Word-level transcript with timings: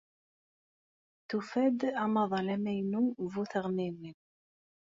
Tufa-d 1.27 1.79
amaḍal 2.03 2.47
amaynu 2.55 3.01
bu 3.31 3.43
teɣmiwin. 3.51 4.17